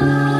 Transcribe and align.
Oh. 0.00 0.37